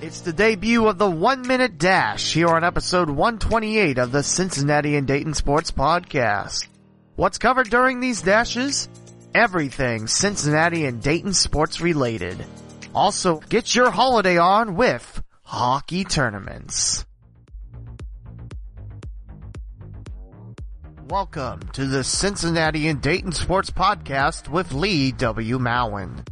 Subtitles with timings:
[0.00, 4.94] It's the debut of the One Minute Dash here on episode 128 of the Cincinnati
[4.94, 6.68] and Dayton Sports Podcast.
[7.16, 8.88] What's covered during these dashes?
[9.34, 12.44] Everything Cincinnati and Dayton sports related.
[12.94, 17.04] Also, get your holiday on with hockey tournaments.
[21.08, 25.58] Welcome to the Cincinnati and Dayton Sports Podcast with Lee W.
[25.58, 26.24] Mowen.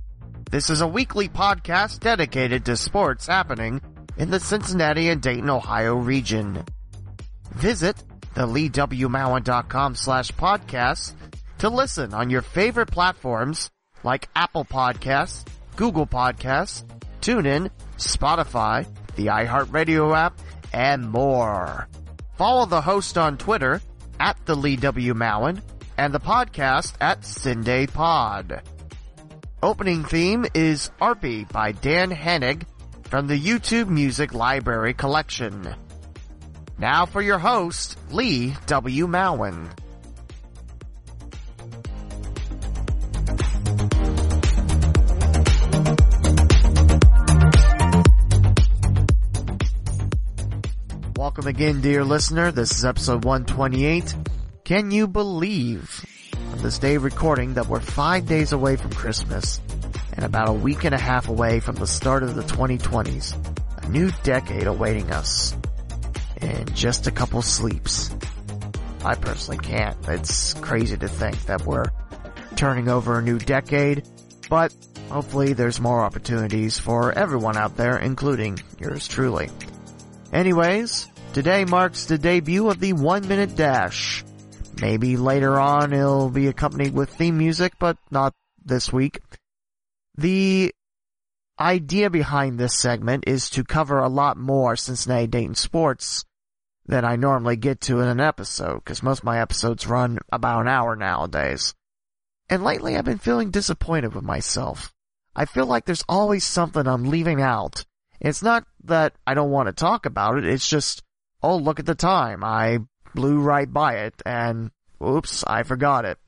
[0.49, 3.81] This is a weekly podcast dedicated to sports happening
[4.17, 6.65] in the Cincinnati and Dayton, Ohio region.
[7.57, 7.97] Visit
[8.35, 11.15] theleewmowen.com slash podcast
[11.59, 13.71] to listen on your favorite platforms
[14.05, 16.85] like Apple Podcasts, Google Podcasts,
[17.21, 17.69] TuneIn,
[17.99, 20.39] Spotify, the iHeartRadio app,
[20.73, 21.89] and more.
[22.37, 23.81] Follow the host on Twitter
[24.21, 25.13] at the Lee W.
[25.99, 28.63] And the podcast at Cinday Pod.
[29.67, 32.63] Opening theme is Arpy by Dan Henig
[33.03, 35.75] from the YouTube Music Library Collection.
[36.79, 39.09] Now for your host, Lee W.
[39.09, 39.69] Mowen.
[51.17, 52.53] Welcome again, dear listener.
[52.53, 54.15] This is episode 128.
[54.63, 56.07] Can you believe
[56.57, 59.61] on this day of recording that we're five days away from Christmas
[60.15, 63.85] and about a week and a half away from the start of the 2020s?
[63.85, 65.57] A new decade awaiting us
[66.41, 68.15] in just a couple sleeps.
[69.05, 69.97] I personally can't.
[70.09, 71.91] It's crazy to think that we're
[72.55, 74.09] turning over a new decade,
[74.49, 74.75] but
[75.11, 79.51] hopefully there's more opportunities for everyone out there, including yours truly.
[80.33, 84.25] Anyways, today marks the debut of the one minute dash.
[84.81, 89.21] Maybe later on it'll be accompanied with theme music, but not this week.
[90.17, 90.75] The
[91.59, 96.25] idea behind this segment is to cover a lot more Cincinnati Dayton sports
[96.87, 100.61] than I normally get to in an episode, because most of my episodes run about
[100.61, 101.75] an hour nowadays.
[102.49, 104.93] And lately I've been feeling disappointed with myself.
[105.35, 107.85] I feel like there's always something I'm leaving out.
[108.21, 111.03] It's not that I don't want to talk about it, it's just,
[111.43, 112.81] oh look at the time, I
[113.17, 114.71] blew right by it, and
[115.05, 116.19] oops, I forgot it.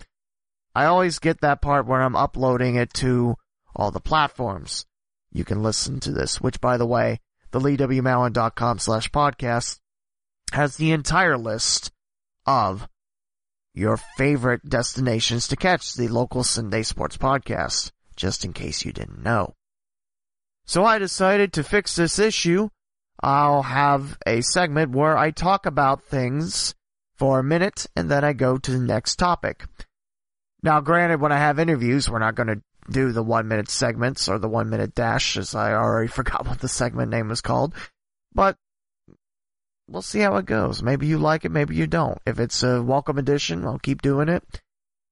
[0.75, 3.37] I always get that part where I'm uploading it to
[3.77, 4.87] all the platforms.
[5.31, 7.21] You can listen to this, which by the way,
[7.53, 9.79] the leewmowen.com slash podcast
[10.53, 11.93] has the entire list
[12.47, 12.89] of
[13.75, 19.23] your favorite destinations to catch the local Cinday sports podcast, just in case you didn't
[19.23, 19.55] know.
[20.65, 22.69] So I decided to fix this issue.
[23.21, 26.75] I'll have a segment where I talk about things
[27.19, 29.67] for a minute and then I go to the next topic.
[30.63, 34.29] Now granted, when I have interviews, we're not going to do the one minute segments
[34.29, 37.75] or the one minute dash as I already forgot what the segment name was called,
[38.33, 38.57] but
[39.89, 40.83] we'll see how it goes.
[40.83, 42.19] Maybe you like it, maybe you don't.
[42.27, 44.43] If it's a welcome addition, I'll keep doing it.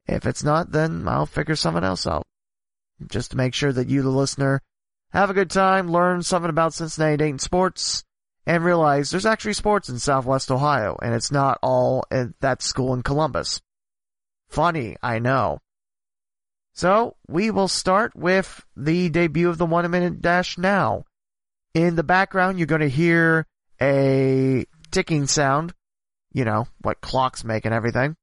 [0.07, 2.27] If it's not, then I'll figure something else out.
[3.09, 4.63] Just to make sure that you, the listener,
[5.11, 8.05] have a good time, learn something about Cincinnati Dayton sports,
[8.47, 12.95] and realize there's actually sports in Southwest Ohio, and it's not all at that school
[12.95, 13.61] in Columbus.
[14.49, 15.59] Funny, I know.
[16.73, 21.05] So, we will start with the debut of the one minute dash now.
[21.75, 23.47] In the background, you're going to hear
[23.81, 25.75] a ticking sound.
[26.33, 28.15] You know, what clocks make and everything.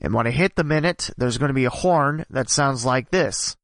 [0.00, 3.10] And when I hit the minute, there's going to be a horn that sounds like
[3.10, 3.56] this.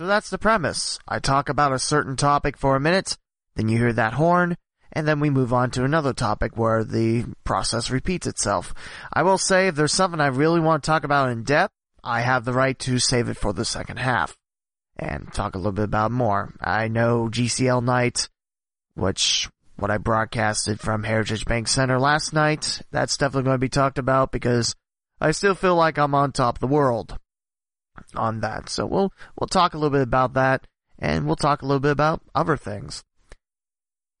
[0.00, 0.98] So that's the premise.
[1.06, 3.18] I talk about a certain topic for a minute,
[3.54, 4.56] then you hear that horn,
[4.90, 8.72] and then we move on to another topic where the process repeats itself.
[9.12, 12.22] I will say if there's something I really want to talk about in depth, I
[12.22, 14.38] have the right to save it for the second half
[14.96, 16.54] and talk a little bit about more.
[16.62, 18.30] I know GCL night,
[18.94, 23.68] which what I broadcasted from Heritage Bank Center last night, that's definitely going to be
[23.68, 24.74] talked about because
[25.20, 27.18] I still feel like I'm on top of the world
[28.14, 28.68] on that.
[28.68, 30.66] So we'll we'll talk a little bit about that
[30.98, 33.02] and we'll talk a little bit about other things.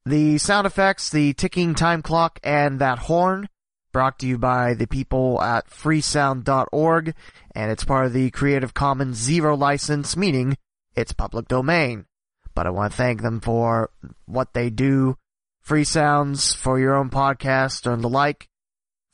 [0.06, 3.48] The sound effects, the ticking time clock, and that horn
[3.92, 7.14] brought to you by the people at freesound.org,
[7.54, 10.56] and it's part of the Creative Commons Zero license, meaning
[10.94, 12.06] it's public domain.
[12.54, 13.90] But I want to thank them for
[14.24, 15.16] what they do.
[15.60, 18.48] Free sounds for your own podcast and the like.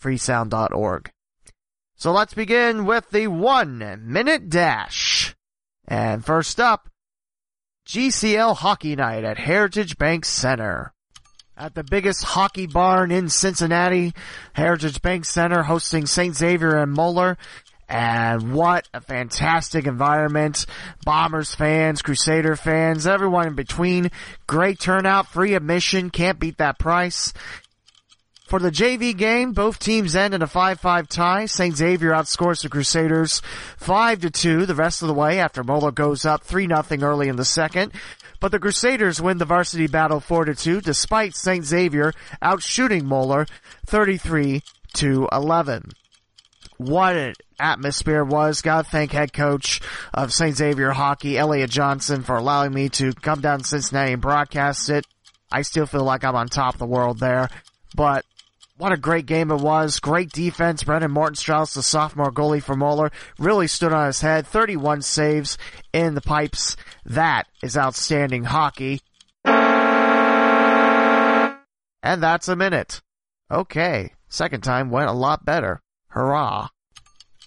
[0.00, 1.10] freesound.org.
[1.98, 5.34] So let's begin with the one minute dash.
[5.88, 6.90] And first up,
[7.88, 10.92] GCL Hockey Night at Heritage Bank Center.
[11.56, 14.12] At the biggest hockey barn in Cincinnati,
[14.52, 16.36] Heritage Bank Center hosting St.
[16.36, 17.38] Xavier and Moeller.
[17.88, 20.66] And what a fantastic environment.
[21.06, 24.10] Bombers fans, Crusader fans, everyone in between.
[24.46, 27.32] Great turnout, free admission, can't beat that price.
[28.46, 31.46] For the JV game, both teams end in a 5-5 tie.
[31.46, 31.76] St.
[31.76, 33.42] Xavier outscores the Crusaders
[33.80, 37.92] 5-2 the rest of the way after Moeller goes up 3-0 early in the second.
[38.38, 41.64] But the Crusaders win the varsity battle 4-2 despite St.
[41.64, 43.46] Xavier outshooting Moeller
[43.86, 44.62] 33
[45.02, 45.90] 11.
[46.78, 48.62] What an atmosphere was.
[48.62, 49.80] Gotta thank head coach
[50.14, 50.56] of St.
[50.56, 55.04] Xavier Hockey, Elliot Johnson, for allowing me to come down to Cincinnati and broadcast it.
[55.50, 57.48] I still feel like I'm on top of the world there.
[57.94, 58.24] But
[58.78, 60.00] what a great game it was.
[60.00, 60.82] Great defense.
[60.82, 64.46] Brendan Martin Strauss, the sophomore goalie for Moeller, really stood on his head.
[64.46, 65.58] 31 saves
[65.92, 66.76] in the pipes.
[67.04, 69.00] That is outstanding hockey.
[72.02, 73.00] And that's a minute.
[73.50, 74.12] Okay.
[74.28, 75.80] Second time went a lot better.
[76.08, 76.68] Hurrah.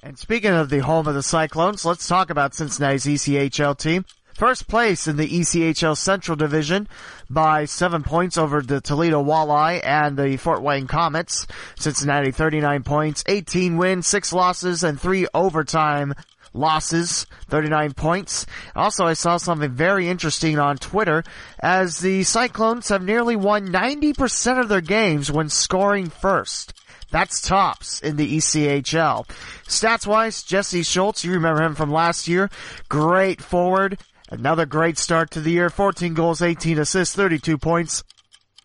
[0.02, 4.06] And speaking of the home of the Cyclones, let's talk about Cincinnati's ECHL team.
[4.39, 6.88] First place in the ECHL Central Division
[7.30, 11.45] by seven points over the Toledo Walleye and the Fort Wayne Komets.
[11.77, 16.13] Cincinnati 39 points, 18 wins, 6 losses, and 3 overtime
[16.53, 18.45] losses, 39 points.
[18.77, 21.25] Also, I saw something very interesting on Twitter
[21.59, 26.74] as the Cyclones have nearly won 90% of their games when scoring first.
[27.12, 29.27] That's tops in the ECHL.
[29.68, 32.50] Stats wise, Jesse Schultz, you remember him from last year.
[32.88, 33.97] Great forward.
[34.31, 35.70] Another great start to the year.
[35.70, 38.04] 14 goals, 18 assists, 32 points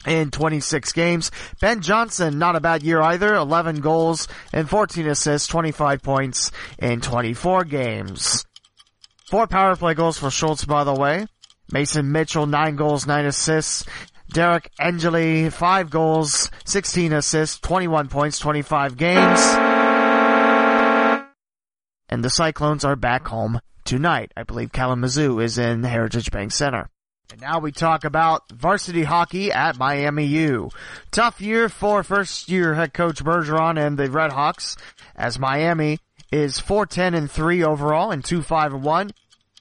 [0.07, 1.31] in 26 games.
[1.61, 3.35] Ben Johnson, not a bad year either.
[3.35, 8.45] 11 goals and 14 assists, 25 points in 24 games.
[9.31, 11.27] Four power play goals for Schultz, by the way.
[11.73, 13.87] Mason Mitchell, 9 goals, 9 assists.
[14.31, 19.41] Derek Angeli, 5 goals, 16 assists, 21 points, 25 games.
[22.09, 24.33] And the Cyclones are back home tonight.
[24.37, 26.89] I believe Kalamazoo is in the Heritage Bank Center.
[27.33, 30.71] And now we talk about varsity hockey at Miami U.
[31.11, 34.77] Tough year for first year head coach Bergeron and the Red Hawks
[35.17, 35.99] as Miami
[36.31, 39.11] is 4-10 and 3 overall and 2-5 and 1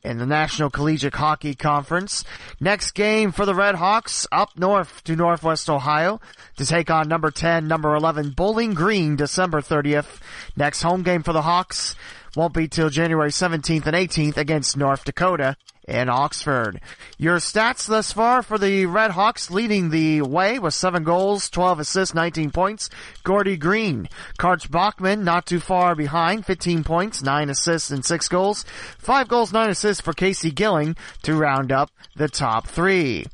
[0.03, 2.25] in the National Collegiate Hockey Conference.
[2.59, 6.19] Next game for the Red Hawks up north to Northwest Ohio
[6.57, 10.19] to take on number 10, number 11 Bowling Green December 30th.
[10.57, 11.95] Next home game for the Hawks
[12.35, 15.55] won't be till January 17th and 18th against North Dakota
[15.87, 16.79] in Oxford.
[17.17, 21.79] Your stats thus far for the Red Hawks leading the way with 7 goals, 12
[21.79, 22.89] assists, 19 points.
[23.23, 24.07] Gordie Green.
[24.39, 28.63] Karch Bachman not too far behind, 15 points, 9 assists and 6 goals.
[28.97, 33.25] 5 goals, 9 assists for Casey Gilling to round up the top 3.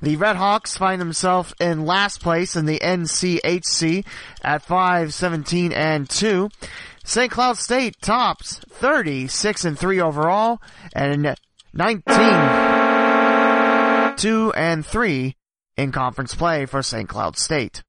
[0.00, 4.04] The Red Hawks find themselves in last place in the NCHC
[4.42, 6.50] at 5, 17, and 2.
[7.04, 7.30] St.
[7.30, 10.60] Cloud State tops 36 and 3 overall
[10.94, 11.36] and
[11.74, 12.02] 19
[14.16, 15.36] 2 and 3
[15.76, 17.08] in conference play for St.
[17.08, 17.82] Cloud State.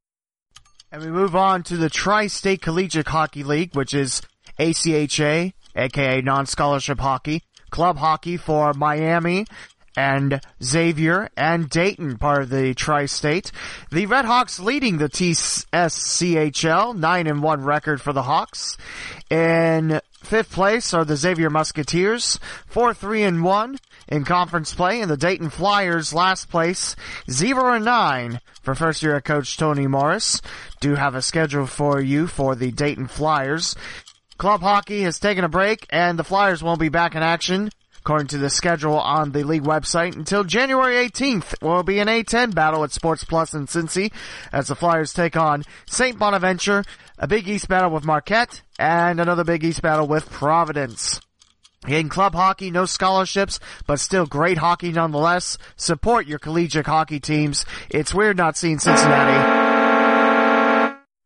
[0.91, 4.21] And we move on to the Tri-State Collegiate Hockey League, which is
[4.59, 9.45] ACHA, aka non-scholarship hockey, club hockey for Miami
[9.95, 13.51] and Xavier and Dayton, part of the tri-state.
[13.91, 18.77] The Red Hawks leading the TSCHL, 9 and 1 record for the Hawks.
[19.29, 25.09] In fifth place are the Xavier Musketeers, 4 3 and 1 in conference play, and
[25.09, 26.95] the Dayton Flyers last place,
[27.29, 30.41] 0 and 9 for first year coach Tony Morris.
[30.79, 33.75] Do have a schedule for you for the Dayton Flyers.
[34.37, 37.69] Club hockey has taken a break and the Flyers won't be back in action
[38.03, 42.53] According to the schedule on the league website, until January 18th will be an A10
[42.53, 44.11] battle at Sports Plus in Cincy
[44.51, 46.19] as the Flyers take on St.
[46.19, 46.83] Bonaventure,
[47.17, 51.21] a Big East battle with Marquette, and another Big East battle with Providence.
[51.87, 55.57] In club hockey, no scholarships, but still great hockey nonetheless.
[55.77, 57.65] Support your collegiate hockey teams.
[57.89, 59.63] It's weird not seeing Cincinnati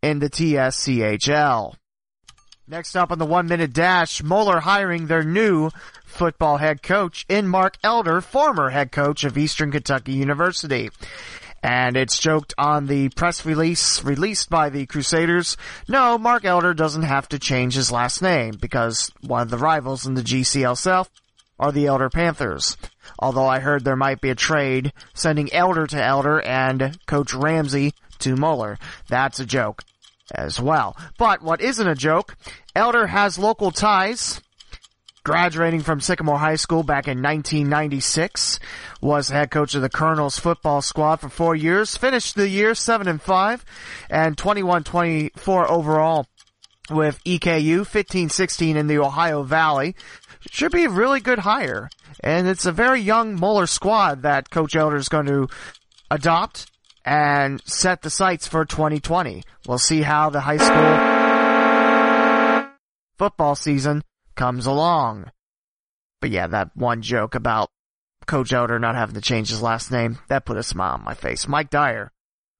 [0.04, 1.74] in the TSCHL.
[2.70, 5.70] Next up on the one minute dash, Moeller hiring their new
[6.04, 10.90] football head coach in Mark Elder, former head coach of Eastern Kentucky University.
[11.64, 15.56] And it's joked on the press release released by the Crusaders.
[15.88, 20.06] No, Mark Elder doesn't have to change his last name because one of the rivals
[20.06, 21.10] in the GCL South
[21.58, 22.76] are the Elder Panthers.
[23.18, 27.94] Although I heard there might be a trade sending Elder to Elder and Coach Ramsey
[28.20, 28.78] to Moeller.
[29.08, 29.84] That's a joke
[30.34, 30.98] as well.
[31.18, 32.36] But what isn't a joke,
[32.76, 34.42] Elder has local ties
[35.28, 38.60] graduating from Sycamore High School back in 1996,
[39.02, 43.10] was head coach of the Colonels football squad for four years, finished the year 7
[43.10, 43.66] and 5
[44.10, 46.28] and 21-24 overall
[46.90, 49.98] with EKU 15-16 in the Ohio Valley.
[50.50, 51.90] Should be a really good hire.
[52.24, 55.50] And it's a very young Moeller squad that Coach Elder is going to
[56.10, 56.72] adopt
[57.08, 59.42] and set the sights for 2020.
[59.66, 62.68] We'll see how the high school
[63.18, 64.04] football season
[64.36, 65.32] comes along.
[66.20, 67.70] But yeah, that one joke about
[68.26, 71.14] Coach Elder not having to change his last name, that put a smile on my
[71.14, 71.48] face.
[71.48, 72.12] Mike Dyer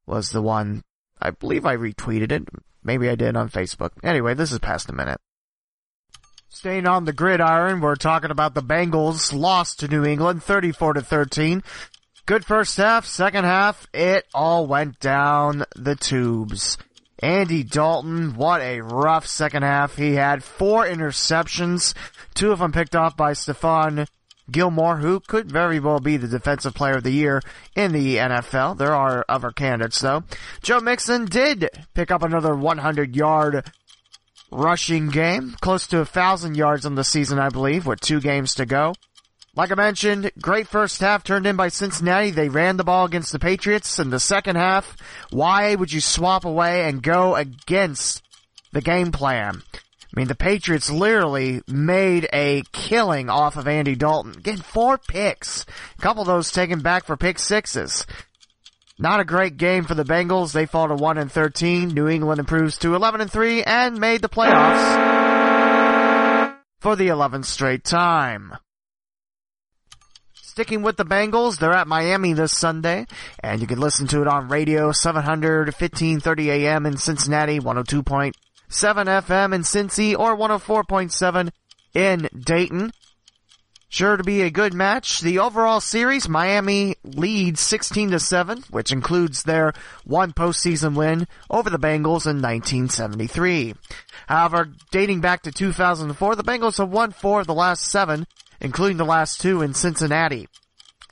[0.06, 0.82] was the one,
[1.22, 2.48] I believe I retweeted it.
[2.82, 3.90] Maybe I did on Facebook.
[4.02, 5.20] Anyway, this is past a minute.
[6.48, 11.02] Staying on the gridiron, we're talking about the Bengals lost to New England 34 to
[11.02, 11.64] 13.
[12.28, 16.78] Good first half, second half, it all went down the tubes.
[17.20, 19.96] Andy Dalton, what a rough second half.
[19.96, 21.94] He had four interceptions,
[22.34, 24.08] two of them picked off by Stephon
[24.52, 27.42] Gilmore, who could very well be the defensive player of the year
[27.78, 28.78] in the NFL.
[28.78, 30.26] There are other candidates though.
[30.62, 33.72] Joe Mixon did pick up another 100 yard
[34.52, 38.54] rushing game, close to a thousand yards on the season, I believe, with two games
[38.56, 38.96] to go.
[39.58, 42.30] Like I mentioned, great first half turned in by Cincinnati.
[42.30, 44.96] They ran the ball against the Patriots in the second half.
[45.32, 48.22] Why would you swap away and go against
[48.72, 49.64] the game plan?
[49.74, 49.80] I
[50.14, 55.66] mean, the Patriots literally made a killing off of Andy Dalton, getting four picks.
[55.98, 58.06] A couple of those taken back for pick sixes.
[59.00, 60.54] Not a great game for the Bengals.
[60.54, 61.88] They fall to 1 and 13.
[61.88, 65.08] New England improves to 11 and 3 and made the playoffs
[66.80, 68.54] for the 11th straight time.
[70.58, 73.06] Sticking with the Bengals, they're at Miami this Sunday,
[73.42, 78.34] and you can listen to it on radio 700 1530 AM in Cincinnati, 102.7
[78.68, 81.52] FM in Cincy, or 104.7
[81.94, 82.92] in Dayton.
[83.88, 85.22] Sure to be a good match.
[85.22, 89.74] The overall series, Miami leads 16 to 7, which includes their
[90.06, 93.76] one postseason win over the Bengals in 1973.
[94.26, 98.26] However, dating back to 2004, the Bengals have won four of the last seven,
[98.60, 100.48] including the last two in Cincinnati.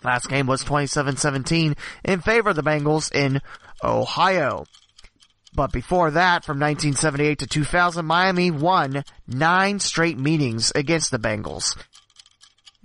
[0.04, 3.42] Last game was 27-17 in favor of the Bengals in
[3.84, 4.66] Ohio.
[5.56, 11.78] But before that, from 1978 to 2000, Miami won nine straight meetings against the Bengals.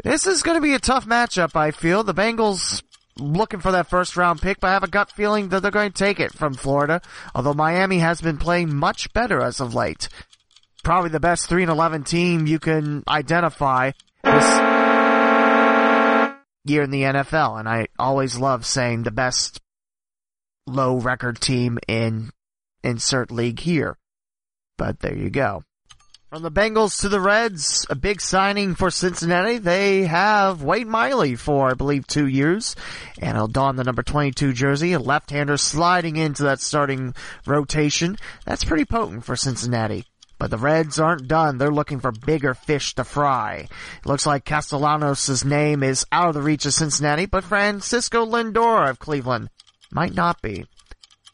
[0.02, 2.04] This is going to be a tough matchup, I feel.
[2.04, 2.82] The Bengals
[3.18, 5.92] looking for that first round pick, but I have a gut feeling that they're going
[5.92, 7.02] to take it from Florida,
[7.34, 10.08] although Miami has been playing much better as of late.
[10.82, 13.90] Probably the best 3 and 11 team you can identify
[14.22, 14.44] this
[16.64, 19.60] year in the NFL, and I always love saying the best
[20.66, 22.30] low record team in
[22.82, 23.96] insert league here.
[24.78, 25.64] But there you go.
[26.30, 29.58] From the Bengals to the Reds, a big signing for Cincinnati.
[29.58, 32.76] They have Wade Miley for, I believe, two years,
[33.18, 38.16] and he'll don the number 22 jersey, a left-hander sliding into that starting rotation.
[38.46, 40.04] That's pretty potent for Cincinnati.
[40.40, 41.58] But the Reds aren't done.
[41.58, 43.68] They're looking for bigger fish to fry.
[43.98, 48.88] It looks like Castellanos' name is out of the reach of Cincinnati, but Francisco Lindor
[48.88, 49.50] of Cleveland
[49.92, 50.64] might not be.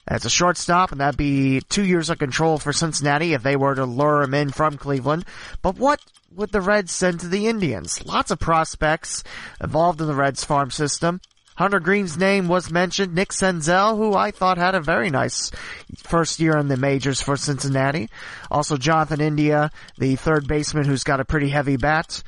[0.09, 3.77] That's a shortstop, and that'd be two years of control for Cincinnati if they were
[3.77, 5.25] to lure him in from Cleveland.
[5.63, 6.01] But what
[6.35, 8.05] would the Reds send to the Indians?
[8.05, 9.23] Lots of prospects
[9.63, 11.21] involved in the Reds farm system.
[11.57, 13.15] Hunter Greene's name was mentioned.
[13.15, 15.51] Nick Senzel, who I thought had a very nice
[15.97, 18.11] first year in the majors for Cincinnati.
[18.51, 22.23] Also Jonathan India, the third baseman who's got a pretty heavy bat.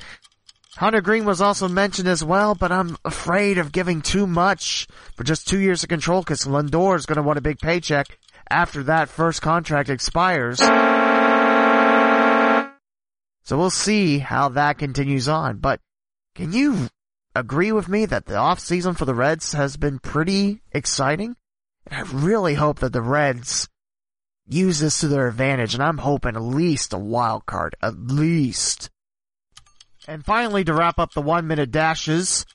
[0.77, 5.23] Hunter Greene was also mentioned as well, but I'm afraid of giving too much for
[5.23, 8.17] just two years of control because Lindor is going to want a big paycheck
[8.49, 10.59] after that first contract expires.
[13.43, 15.57] So we'll see how that continues on.
[15.57, 15.81] But
[16.35, 16.87] can you
[17.39, 21.35] agree with me that the offseason for the Reds has been pretty exciting?
[21.87, 23.67] And I really hope that the Reds
[24.47, 27.75] use this to their advantage, and I'm hoping at least a wild card.
[27.81, 28.89] At least.
[30.07, 32.45] And finally, to wrap up the one minute dashes,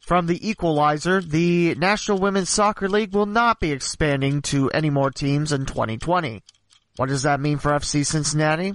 [0.00, 5.10] from the equalizer, the National Women's Soccer League will not be expanding to any more
[5.10, 6.42] teams in 2020.
[6.96, 8.74] What does that mean for FC Cincinnati?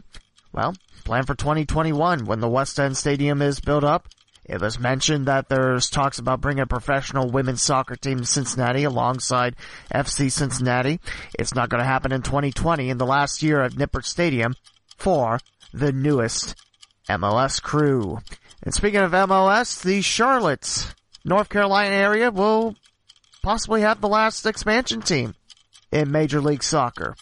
[0.52, 0.74] Well,
[1.04, 4.08] plan for 2021 when the West End Stadium is built up.
[4.50, 8.84] It was mentioned that there's talks about bringing a professional women's soccer team to Cincinnati
[8.84, 9.56] alongside
[9.94, 11.00] FC Cincinnati.
[11.38, 14.56] It's not going to happen in 2020 in the last year of Nippert Stadium
[14.98, 15.40] for
[15.72, 16.56] the newest
[17.08, 18.18] MLS crew.
[18.64, 22.76] And speaking of MLS, the Charlotte, North Carolina area will
[23.44, 25.36] possibly have the last expansion team
[25.92, 27.16] in Major League Soccer.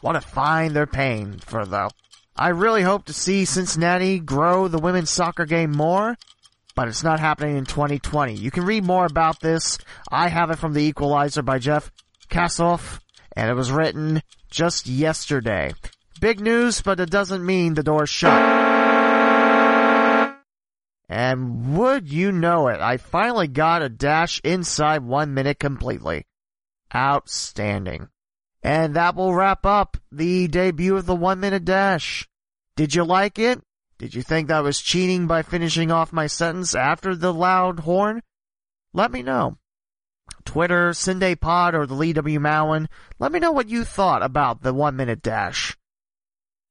[0.00, 1.90] What a fine they're paying for though.
[2.34, 6.16] I really hope to see Cincinnati grow the women's soccer game more,
[6.76, 8.34] but it's not happening in 2020.
[8.34, 9.78] You can read more about this.
[10.12, 11.90] I have it from The Equalizer by Jeff
[12.28, 13.00] Kassouf,
[13.34, 15.72] and it was written just yesterday.
[16.20, 18.40] Big news, but it doesn't mean the door's shut.
[21.08, 26.26] And would you know it, I finally got a dash inside one minute completely.
[26.94, 28.08] Outstanding.
[28.62, 32.28] And that will wrap up the debut of the one minute dash.
[32.74, 33.62] Did you like it?
[33.98, 38.22] Did you think that was cheating by finishing off my sentence after the loud horn?
[38.92, 39.56] Let me know.
[40.44, 42.38] Twitter, Cinday Pod, or the Lee W.
[42.38, 42.88] Mowen,
[43.18, 45.76] let me know what you thought about the one minute dash.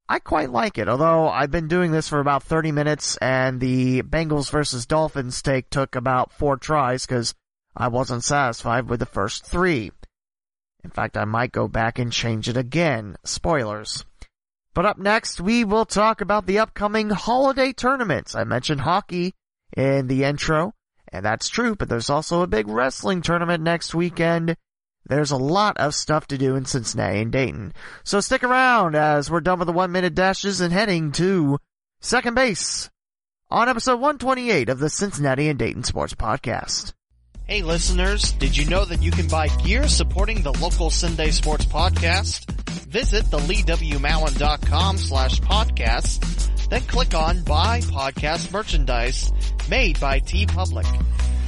[0.07, 4.03] I quite like it, although I've been doing this for about 30 minutes and the
[4.03, 7.33] Bengals versus Dolphins take took about four tries because
[7.75, 9.91] I wasn't satisfied with the first three.
[10.83, 13.17] In fact, I might go back and change it again.
[13.23, 14.05] Spoilers.
[14.75, 18.35] But up next, we will talk about the upcoming holiday tournaments.
[18.35, 19.33] I mentioned hockey
[19.75, 20.73] in the intro,
[21.11, 24.55] and that's true, but there's also a big wrestling tournament next weekend
[25.07, 27.73] there's a lot of stuff to do in Cincinnati and Dayton.
[28.03, 31.59] So stick around as we're done with the one minute dashes and heading to
[31.99, 32.89] second base
[33.51, 36.93] on episode 128 of the Cincinnati and Dayton Sports Podcast.
[37.47, 41.65] Hey listeners, did you know that you can buy gear supporting the local Cinday Sports
[41.65, 42.49] Podcast?
[42.89, 49.31] Visit the leewmowen.com slash podcast, then click on buy podcast merchandise
[49.69, 50.87] made by TeePublic.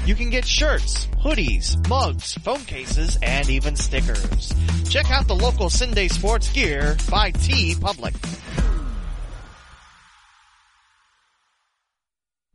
[0.06, 4.54] You can get shirts, hoodies, mugs, phone cases, and even stickers.
[4.88, 8.14] Check out the local Cinday Sports gear by TeePublic.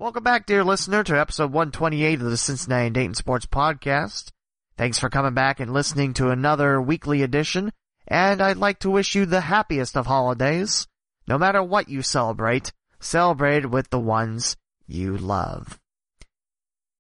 [0.02, 4.32] Welcome back, dear listener, to episode 128 of the Cincinnati and Dayton Sports Podcast.
[4.76, 7.71] Thanks for coming back and listening to another weekly edition,
[8.09, 10.88] and I'd like to wish you the happiest of holidays.
[11.28, 14.56] No matter what you celebrate, celebrate with the ones
[14.88, 15.78] you love.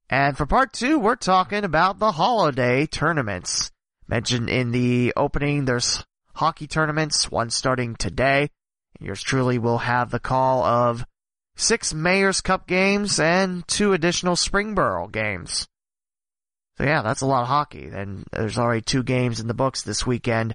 [0.08, 3.72] And for part two, we're talking about the holiday tournaments.
[4.06, 6.04] Mentioned in the opening, there's
[6.36, 8.50] hockey tournaments, one starting today.
[9.00, 11.04] Yours truly will have the call of
[11.56, 15.68] six Mayor's Cup games and two additional Springboro games.
[16.78, 17.88] So yeah, that's a lot of hockey.
[17.92, 20.54] And there's already two games in the books this weekend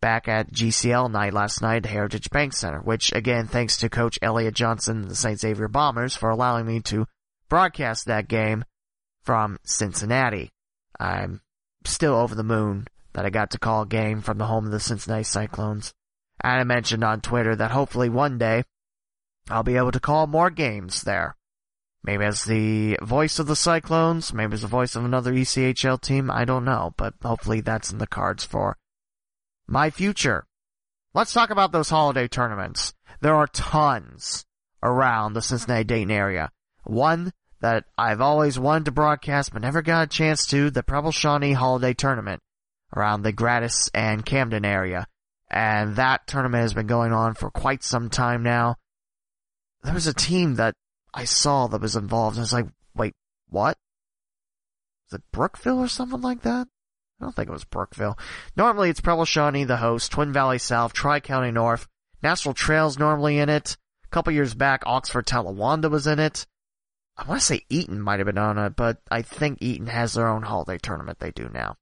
[0.00, 4.18] back at GCL night last night at Heritage Bank Center, which again, thanks to Coach
[4.22, 5.38] Elliot Johnson, the St.
[5.40, 7.06] Xavier Bombers, for allowing me to
[7.48, 8.64] broadcast that game
[9.22, 10.50] from Cincinnati.
[11.00, 11.40] I'm
[11.84, 14.72] still over the moon that I got to call a game from the home of
[14.72, 15.92] the Cincinnati Cyclones.
[16.42, 18.64] And I mentioned on Twitter that hopefully one day
[19.48, 21.36] I'll be able to call more games there.
[22.02, 26.30] Maybe as the voice of the Cyclones, maybe as the voice of another ECHL team,
[26.30, 28.76] I don't know, but hopefully that's in the cards for
[29.66, 30.46] my future.
[31.14, 32.94] Let's talk about those holiday tournaments.
[33.20, 34.44] There are tons
[34.82, 36.50] around the Cincinnati Dayton area.
[36.84, 41.10] One that I've always wanted to broadcast but never got a chance to, the Preble
[41.10, 42.42] Shawnee Holiday Tournament
[42.94, 45.06] around the Gratis and Camden area.
[45.50, 48.76] And that tournament has been going on for quite some time now.
[49.86, 50.74] There was a team that
[51.14, 53.14] I saw that was involved I was like, wait,
[53.48, 53.78] what?
[55.06, 56.66] Is it Brookville or something like that?
[57.20, 58.18] I don't think it was Brookville.
[58.56, 61.86] Normally it's Preble Shawnee, the host, Twin Valley South, Tri-County North,
[62.20, 63.76] National Trails normally in it.
[64.02, 66.48] A couple years back, Oxford Talawanda was in it.
[67.16, 70.14] I want to say Eaton might have been on it, but I think Eaton has
[70.14, 71.76] their own holiday tournament they do now.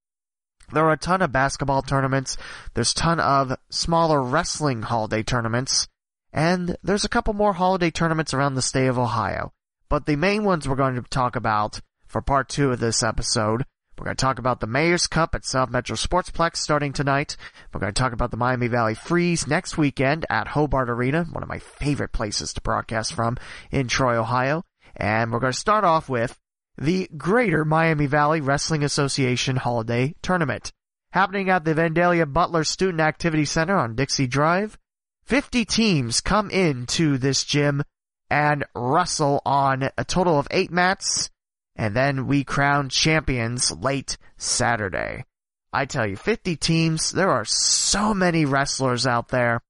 [0.71, 2.37] There are a ton of basketball tournaments.
[2.75, 5.89] There's a ton of smaller wrestling holiday tournaments.
[6.35, 9.53] And there's a couple more holiday tournaments around the state of Ohio.
[9.89, 13.65] But the main ones we're going to talk about for part two of this episode,
[13.97, 17.37] we're going to talk about the Mayor's Cup at South Metro Sportsplex starting tonight.
[17.73, 21.45] We're going to talk about the Miami Valley Freeze next weekend at Hobart Arena, one
[21.45, 23.37] of my favorite places to broadcast from
[23.71, 24.65] in Troy, Ohio.
[24.97, 26.37] And we're going to start off with
[26.77, 30.73] the Greater Miami Valley Wrestling Association Holiday Tournament.
[31.13, 34.77] Happening at the Vandalia Butler Student Activity Center on Dixie Drive.
[35.25, 37.83] 50 teams come into this gym
[38.29, 41.31] and wrestle on a total of eight mats,
[41.77, 45.25] and then we crown champions late Saturday.
[45.73, 49.61] I tell you, 50 teams, there are so many wrestlers out there.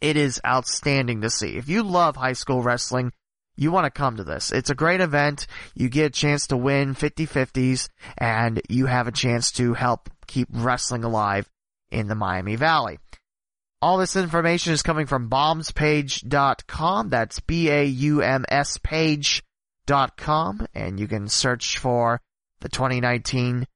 [0.00, 1.56] It is outstanding to see.
[1.56, 3.12] If you love high school wrestling,
[3.56, 4.52] you want to come to this.
[4.52, 5.46] It's a great event.
[5.74, 10.48] You get a chance to win 50-50s and you have a chance to help keep
[10.52, 11.48] wrestling alive
[11.90, 12.98] in the Miami Valley.
[13.82, 17.10] All this information is coming from baumspage.com.
[17.10, 22.20] That's B-A-U-M-S page.com and you can search for
[22.60, 23.66] the 2019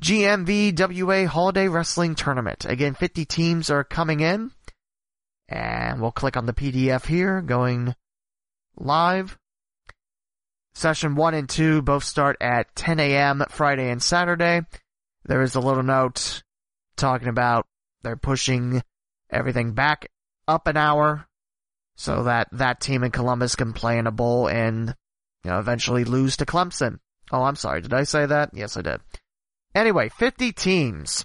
[0.00, 2.64] GMVWA Holiday Wrestling Tournament.
[2.64, 4.52] Again, 50 teams are coming in
[5.48, 7.94] and we'll click on the PDF here going
[8.76, 9.38] live.
[10.74, 13.44] Session 1 and 2 both start at 10 a.m.
[13.50, 14.62] Friday and Saturday.
[15.24, 16.42] There is a little note
[16.96, 17.66] talking about
[18.02, 18.82] they're pushing
[19.30, 20.08] everything back
[20.48, 21.26] up an hour
[21.96, 24.94] so that that team in Columbus can play in a bowl and,
[25.44, 26.98] you know, eventually lose to Clemson.
[27.32, 27.80] Oh, I'm sorry.
[27.80, 28.50] Did I say that?
[28.52, 29.00] Yes, I did.
[29.74, 31.24] Anyway, 50 teams.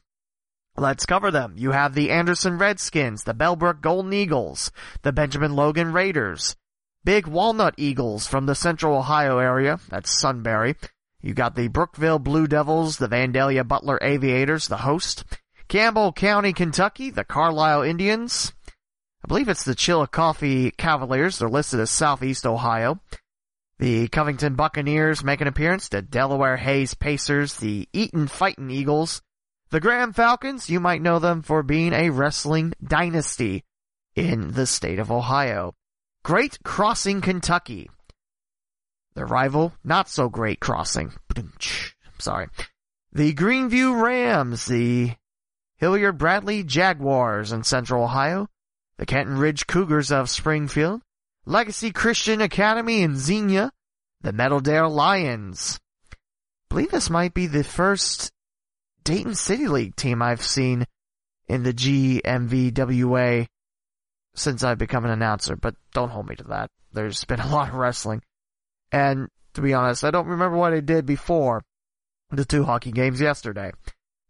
[0.77, 1.55] Let's cover them.
[1.57, 6.55] You have the Anderson Redskins, the Bellbrook Golden Eagles, the Benjamin Logan Raiders,
[7.03, 9.79] Big Walnut Eagles from the Central Ohio area.
[9.89, 10.75] That's Sunbury.
[11.21, 15.23] You got the Brookville Blue Devils, the Vandalia Butler Aviators, the host.
[15.71, 18.51] Campbell County, Kentucky, the Carlisle Indians.
[19.23, 21.39] I believe it's the Chillicothe Cavaliers.
[21.39, 22.99] They're listed as Southeast Ohio.
[23.79, 25.87] The Covington Buccaneers make an appearance.
[25.87, 29.21] The Delaware Hayes Pacers, the Eaton Fighting Eagles,
[29.69, 30.69] the Graham Falcons.
[30.69, 33.63] You might know them for being a wrestling dynasty
[34.13, 35.73] in the state of Ohio.
[36.21, 37.89] Great Crossing, Kentucky.
[39.13, 41.13] The rival, not so great Crossing.
[42.19, 42.49] Sorry.
[43.13, 45.13] The Greenview Rams, the
[45.81, 48.47] Hilliard Bradley Jaguars in Central Ohio,
[48.97, 51.01] the Kenton Ridge Cougars of Springfield,
[51.43, 53.71] Legacy Christian Academy in Xenia,
[54.21, 55.79] the Meadowdale Lions.
[56.13, 56.15] I
[56.69, 58.31] believe this might be the first
[59.03, 60.85] Dayton City League team I've seen
[61.47, 63.47] in the GMVWA
[64.35, 66.69] since I've become an announcer, but don't hold me to that.
[66.93, 68.21] There's been a lot of wrestling.
[68.91, 71.63] And to be honest, I don't remember what I did before
[72.29, 73.71] the two hockey games yesterday.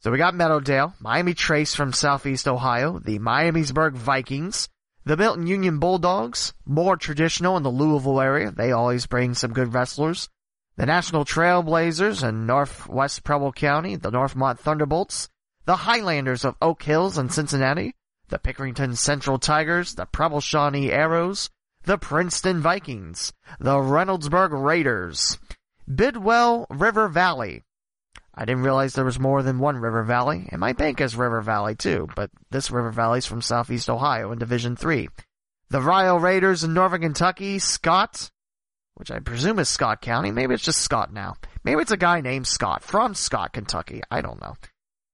[0.01, 4.67] So we got Meadowdale, Miami Trace from Southeast Ohio, the Miamisburg Vikings,
[5.05, 8.49] the Milton Union Bulldogs, more traditional in the Louisville area.
[8.49, 10.27] They always bring some good wrestlers.
[10.75, 15.29] The National Trailblazers in Northwest Preble County, the Northmont Thunderbolts,
[15.65, 17.93] the Highlanders of Oak Hills and Cincinnati,
[18.29, 21.51] the Pickerington Central Tigers, the Preble Shawnee Arrows,
[21.83, 25.37] the Princeton Vikings, the Reynoldsburg Raiders,
[25.87, 27.61] Bidwell River Valley.
[28.41, 31.41] I didn't realize there was more than one River Valley, and my bank is River
[31.41, 35.09] Valley too, but this River Valley's from Southeast Ohio in Division 3.
[35.69, 38.31] The Ryle Raiders in Northern Kentucky, Scott,
[38.95, 40.31] which I presume is Scott County.
[40.31, 41.35] Maybe it's just Scott now.
[41.63, 44.01] Maybe it's a guy named Scott from Scott, Kentucky.
[44.09, 44.55] I don't know.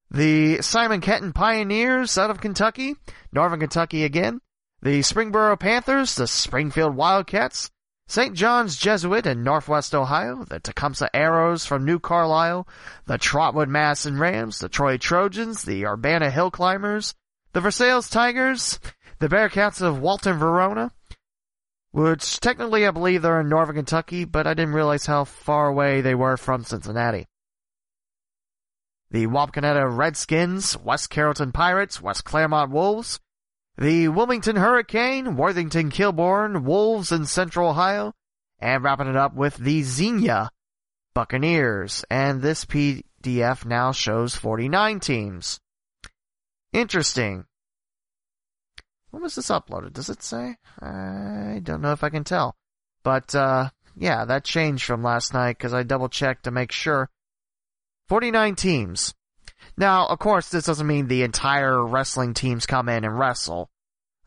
[0.09, 2.95] The Simon Kenton Pioneers out of Kentucky,
[3.33, 4.39] Northern Kentucky again.
[4.81, 7.71] The Springboro Panthers, the Springfield Wildcats,
[8.07, 8.33] St.
[8.33, 12.67] John's Jesuit in Northwest Ohio, the Tecumseh Arrows from New Carlisle,
[13.05, 17.13] the Trotwood-Madison Rams, the Troy Trojans, the Urbana Hill Climbers,
[17.51, 18.79] the Versailles Tigers,
[19.19, 20.93] the Bearcats of Walton Verona,
[21.91, 26.01] which technically I believe they're in Northern Kentucky, but I didn't realize how far away
[26.01, 27.27] they were from Cincinnati
[29.09, 33.19] the Wapakoneta Redskins, West Carrollton Pirates, West Clermont Wolves,
[33.77, 38.13] the Wilmington Hurricane, Worthington Kilbourne Wolves in Central Ohio,
[38.59, 40.49] and wrapping it up with the Xenia
[41.13, 42.03] Buccaneers.
[42.09, 45.59] And this PDF now shows 49 teams.
[46.73, 47.45] Interesting.
[49.11, 49.93] When was this uploaded?
[49.93, 50.57] Does it say?
[50.79, 52.55] I don't know if I can tell.
[53.03, 57.09] But, uh, yeah, that changed from last night because I double checked to make sure.
[58.07, 59.13] 49 teams.
[59.77, 63.69] Now, of course, this doesn't mean the entire wrestling teams come in and wrestle.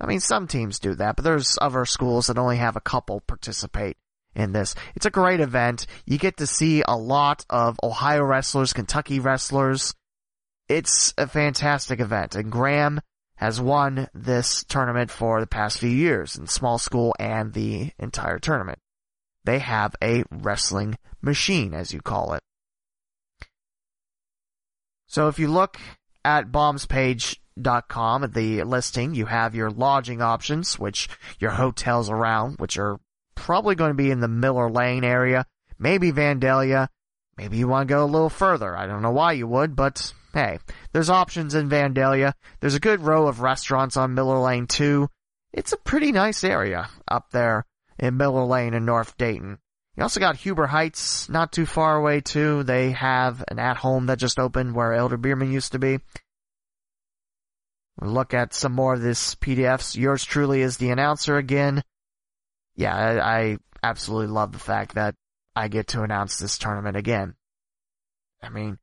[0.01, 3.21] I mean, some teams do that, but there's other schools that only have a couple
[3.21, 3.97] participate
[4.35, 4.75] in this.
[4.95, 5.87] It's a great event.
[6.07, 9.95] You get to see a lot of Ohio wrestlers, Kentucky wrestlers.
[10.69, 13.01] It's a fantastic event, and Graham
[13.35, 18.39] has won this tournament for the past few years in small school and the entire
[18.39, 18.79] tournament.
[19.45, 22.43] They have a wrestling machine, as you call it.
[25.11, 25.77] So if you look
[26.25, 31.09] at baumspage.com at the listing, you have your lodging options, which
[31.40, 33.01] your hotels around, which are
[33.35, 35.46] probably going to be in the Miller Lane area,
[35.81, 36.87] maybe Vandalia.
[37.37, 38.77] Maybe you want to go a little further.
[38.77, 40.61] I don't know why you would, but hey,
[40.92, 42.35] there's options in Vandalia.
[42.61, 45.09] There's a good row of restaurants on Miller Lane too.
[45.53, 47.66] It's a pretty nice area up there
[47.99, 49.59] in Miller Lane in North Dayton.
[50.01, 52.63] You also got Huber Heights, not too far away too.
[52.63, 55.99] They have an at-home that just opened where Elder Beerman used to be.
[58.01, 59.99] We'll look at some more of this PDFs.
[59.99, 61.83] Yours truly is the announcer again.
[62.77, 65.17] Yeah, I, I absolutely love the fact that
[65.55, 67.35] I get to announce this tournament again.
[68.43, 68.79] I mean,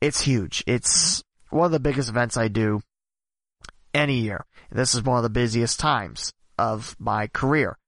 [0.00, 0.64] it's huge.
[0.66, 2.80] It's one of the biggest events I do
[3.94, 4.44] any year.
[4.72, 7.78] This is one of the busiest times of my career.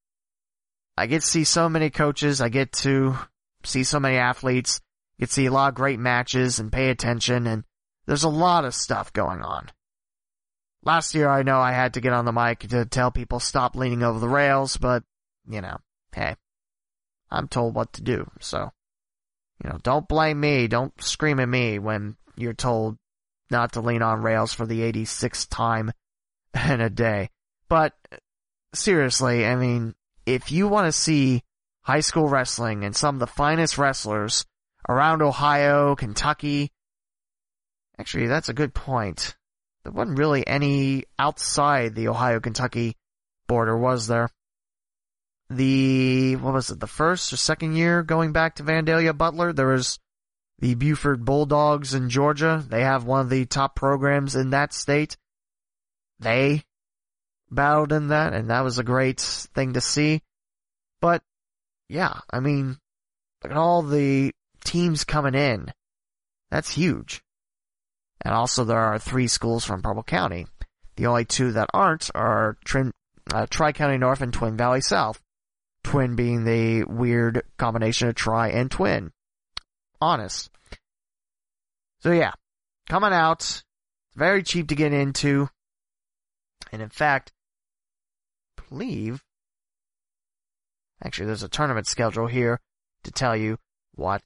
[0.96, 2.40] I get to see so many coaches.
[2.40, 3.16] I get to
[3.64, 4.80] see so many athletes.
[5.18, 7.64] Get to see a lot of great matches and pay attention and
[8.06, 9.70] there's a lot of stuff going on.
[10.84, 13.74] Last year I know I had to get on the mic to tell people stop
[13.74, 15.02] leaning over the rails, but,
[15.48, 15.78] you know,
[16.14, 16.36] hey,
[17.30, 18.70] I'm told what to do, so,
[19.62, 22.98] you know, don't blame me, don't scream at me when you're told
[23.50, 25.90] not to lean on rails for the 86th time
[26.68, 27.30] in a day.
[27.68, 27.94] But
[28.74, 29.94] seriously, I mean,
[30.26, 31.42] if you want to see
[31.82, 34.44] high school wrestling and some of the finest wrestlers
[34.88, 36.72] around Ohio, Kentucky,
[37.98, 39.36] actually, that's a good point.
[39.82, 42.96] There wasn't really any outside the Ohio, Kentucky
[43.46, 44.30] border, was there?
[45.50, 49.68] The, what was it, the first or second year going back to Vandalia Butler, there
[49.68, 49.98] was
[50.58, 52.64] the Buford Bulldogs in Georgia.
[52.66, 55.18] They have one of the top programs in that state.
[56.18, 56.64] They
[57.54, 60.22] battled in that, and that was a great thing to see.
[61.00, 61.22] But,
[61.88, 62.78] yeah, I mean,
[63.42, 64.32] look at all the
[64.64, 65.72] teams coming in.
[66.50, 67.22] That's huge.
[68.20, 70.46] And also there are three schools from Preble County.
[70.96, 72.92] The only two that aren't are Trin,
[73.32, 75.20] uh, Tri-County North and Twin Valley South.
[75.82, 79.12] Twin being the weird combination of Tri and Twin.
[80.00, 80.50] Honest.
[82.00, 82.32] So yeah,
[82.88, 83.62] coming out,
[84.14, 85.48] very cheap to get into.
[86.72, 87.32] And in fact,
[88.74, 89.22] Believe,
[91.00, 92.58] actually there's a tournament schedule here
[93.04, 93.60] to tell you
[93.94, 94.20] what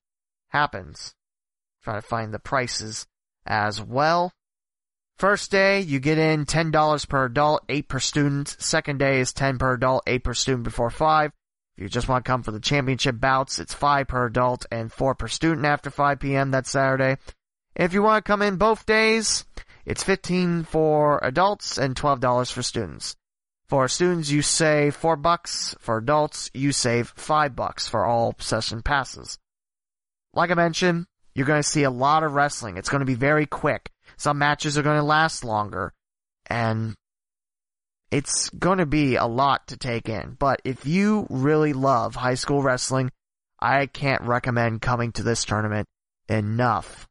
[0.49, 1.15] happens.
[1.83, 3.07] Try to find the prices
[3.45, 4.33] as well.
[5.19, 8.57] First day, you get in $10 per adult, 8 per student.
[8.59, 11.31] Second day is 10 per adult, 8 per student before 5.
[11.77, 14.91] If you just want to come for the championship bouts, it's 5 per adult and
[14.91, 16.53] 4 per student after 5 p.m.
[16.53, 17.19] that Saturday.
[17.77, 19.45] If you want to come in both days,
[19.85, 23.15] it's 15 for adults and $12 for students.
[23.69, 25.75] For students, you save 4 bucks.
[25.79, 29.39] For adults, you save 5 bucks for all session passes.
[30.33, 32.79] Like I mentioned, you're going to see a lot of wrestling.
[32.79, 33.91] It's going to be very quick.
[34.17, 35.93] Some matches are going to last longer.
[36.47, 36.95] And
[38.11, 40.37] it's going to be a lot to take in.
[40.39, 43.11] But if you really love high school wrestling,
[43.61, 45.87] I can't recommend coming to this tournament
[46.27, 47.07] enough.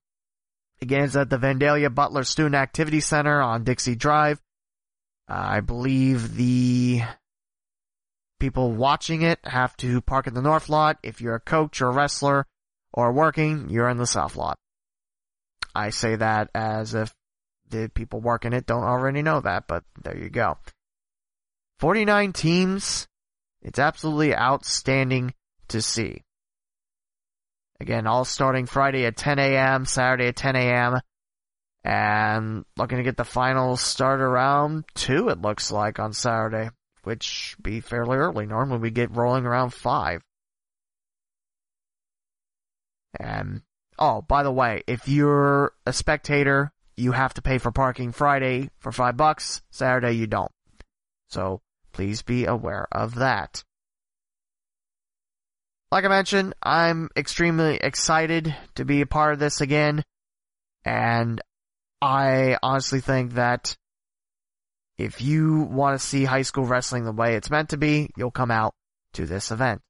[0.81, 4.41] Again, it's at the Vandalia Butler Student Activity Center on Dixie Drive.
[5.29, 7.01] Uh, I believe the
[8.39, 10.97] people watching it have to park in the north lot.
[11.03, 12.45] If you're a coach or a wrestler,
[12.97, 14.57] or working, you're in the south lot.
[15.75, 17.13] I say that as if
[17.69, 20.57] the people working it don't already know that, but there you go.
[21.79, 23.07] 49 teams.
[23.61, 25.33] It's absolutely outstanding
[25.67, 26.23] to see.
[27.79, 30.99] Again, all starting Friday at 10 a.m., Saturday at 10 a.m.,
[31.87, 36.69] and looking to get the finals start around 2, it looks like, on Saturday,
[37.03, 38.45] which be fairly early.
[38.45, 40.21] Normally we get rolling around 5.
[43.21, 43.61] And
[43.97, 48.69] oh, by the way, if you're a spectator, you have to pay for parking Friday
[48.79, 49.61] for five bucks.
[49.71, 50.51] Saturday you don't.
[51.29, 51.61] So
[51.93, 53.63] please be aware of that.
[55.89, 60.03] Like I mentioned, I'm extremely excited to be a part of this again.
[60.83, 61.41] And
[62.01, 63.75] I honestly think that
[64.97, 68.31] if you want to see high school wrestling the way it's meant to be, you'll
[68.31, 68.73] come out
[69.13, 69.81] to this event.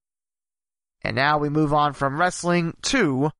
[1.04, 3.32] And now we move on from wrestling to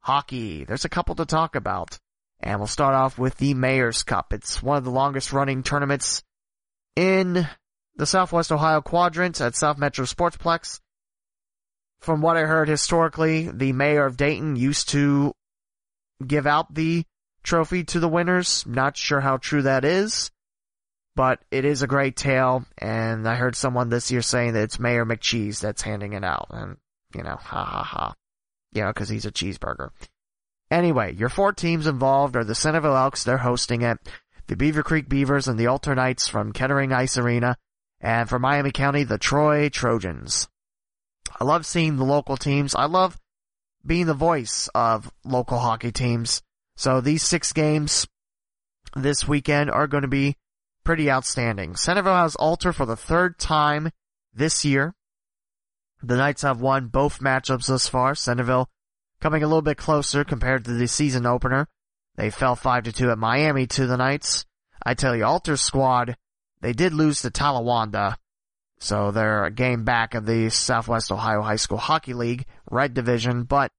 [0.00, 0.64] hockey.
[0.64, 1.98] There's a couple to talk about.
[2.40, 4.32] And we'll start off with the Mayor's Cup.
[4.32, 6.22] It's one of the longest running tournaments
[6.94, 7.48] in
[7.96, 10.80] the Southwest Ohio quadrant at South Metro Sportsplex.
[12.00, 15.32] From what I heard historically, the mayor of Dayton used to
[16.24, 17.04] give out the
[17.46, 18.64] trophy to the winners.
[18.66, 20.30] Not sure how true that is,
[21.14, 22.66] but it is a great tale.
[22.76, 26.48] And I heard someone this year saying that it's Mayor McCheese that's handing it out.
[26.50, 26.76] And
[27.14, 28.14] you know, ha ha ha.
[28.72, 29.90] You know, cause he's a cheeseburger.
[30.70, 33.98] Anyway, your four teams involved are the Centerville Elks, they're hosting it,
[34.48, 37.56] the Beaver Creek Beavers and the Alter Knights from Kettering Ice Arena,
[38.00, 40.48] and for Miami County, the Troy Trojans.
[41.40, 42.74] I love seeing the local teams.
[42.74, 43.16] I love
[43.84, 46.42] being the voice of local hockey teams.
[46.76, 48.06] So these six games
[48.94, 50.36] this weekend are going to be
[50.84, 51.74] pretty outstanding.
[51.74, 53.90] Centerville has Alter for the third time
[54.32, 54.94] this year.
[56.02, 58.14] The Knights have won both matchups thus far.
[58.14, 58.68] Centerville
[59.20, 61.66] coming a little bit closer compared to the season opener.
[62.16, 64.44] They fell 5 to 2 at Miami to the Knights.
[64.84, 66.16] I tell you, Alter's squad,
[66.60, 68.16] they did lose to Talawanda.
[68.78, 73.44] So they're a game back of the Southwest Ohio High School Hockey League, Red Division,
[73.44, 73.72] but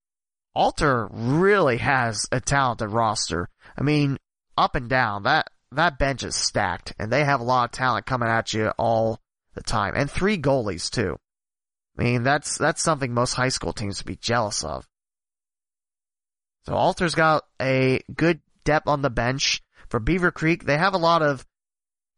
[0.58, 3.48] Alter really has a talented roster.
[3.78, 4.17] I mean,
[4.58, 8.08] up and down, that, that bench is stacked, and they have a lot of talent
[8.08, 9.20] coming at you all
[9.54, 9.93] the time.
[9.96, 11.15] And three goalies too.
[11.96, 14.88] I mean, that's, that's something most high school teams would be jealous of.
[16.65, 19.62] So Alter's got a good depth on the bench.
[19.89, 21.46] For Beaver Creek, they have a lot of,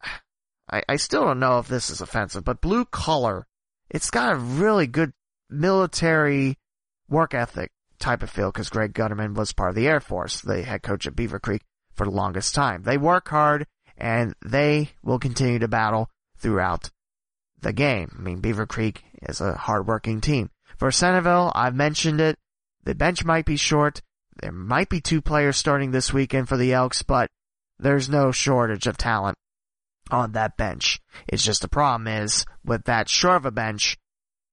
[0.72, 3.46] I, I still don't know if this is offensive, but blue collar,
[3.90, 5.12] it's got a really good
[5.50, 6.58] military
[7.10, 10.64] work ethic type of feel because Greg Gutterman was part of the Air Force, the
[10.64, 11.62] head coach at Beaver Creek
[11.94, 12.84] for the longest time.
[12.84, 16.90] They work hard and they will continue to battle throughout
[17.62, 18.16] the game.
[18.18, 20.50] I mean, Beaver Creek is a hardworking team.
[20.78, 22.38] For Centerville, I've mentioned it.
[22.84, 24.02] The bench might be short.
[24.42, 27.30] There might be two players starting this weekend for the Elks, but
[27.78, 29.38] there's no shortage of talent
[30.10, 31.02] on that bench.
[31.28, 33.98] It's just the problem is with that short of a bench,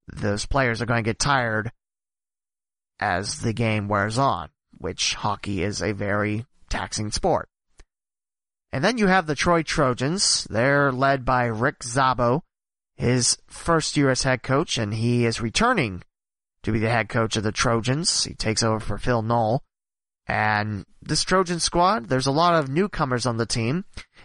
[0.08, 1.70] those players are going to get tired
[3.00, 7.48] as the game wears on, which hockey is a very taxing sport.
[8.72, 10.46] And then you have the Troy Trojans.
[10.50, 12.42] They're led by Rick Szabo,
[12.94, 16.02] his first year as head coach, and he is returning
[16.62, 18.24] to be the head coach of the Trojans.
[18.24, 19.62] He takes over for Phil Knoll.
[20.26, 23.84] And this Trojan squad, there's a lot of newcomers on the team.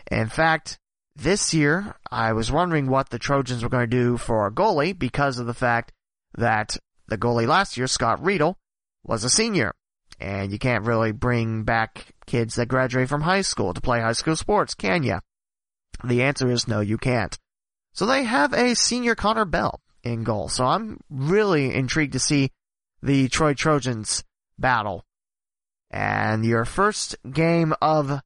[0.09, 0.79] In fact,
[1.15, 4.97] this year, I was wondering what the Trojans were going to do for a goalie
[4.97, 5.91] because of the fact
[6.35, 8.57] that the goalie last year, Scott Riedel,
[9.03, 9.73] was a senior.
[10.19, 14.11] And you can't really bring back kids that graduate from high school to play high
[14.13, 15.19] school sports, can you?
[16.03, 17.37] The answer is no, you can't.
[17.93, 20.47] So they have a senior Connor Bell in goal.
[20.47, 22.51] So I'm really intrigued to see
[23.01, 24.23] the Troy Trojans
[24.57, 25.05] battle.
[25.89, 28.21] And your first game of